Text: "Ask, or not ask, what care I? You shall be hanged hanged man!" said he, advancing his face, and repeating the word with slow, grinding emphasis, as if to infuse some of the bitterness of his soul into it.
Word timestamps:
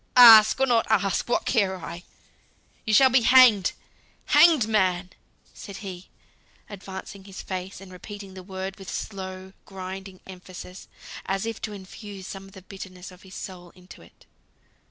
"Ask, 0.17 0.59
or 0.59 0.65
not 0.65 0.87
ask, 0.89 1.29
what 1.29 1.45
care 1.45 1.77
I? 1.77 2.01
You 2.85 2.91
shall 2.95 3.11
be 3.11 3.21
hanged 3.21 3.73
hanged 4.25 4.67
man!" 4.67 5.11
said 5.53 5.77
he, 5.85 6.09
advancing 6.67 7.25
his 7.25 7.43
face, 7.43 7.79
and 7.79 7.91
repeating 7.91 8.33
the 8.33 8.41
word 8.41 8.79
with 8.79 8.89
slow, 8.89 9.53
grinding 9.65 10.19
emphasis, 10.25 10.87
as 11.27 11.45
if 11.45 11.61
to 11.61 11.73
infuse 11.73 12.25
some 12.25 12.45
of 12.45 12.53
the 12.53 12.63
bitterness 12.63 13.11
of 13.11 13.21
his 13.21 13.35
soul 13.35 13.69
into 13.75 14.01
it. 14.01 14.25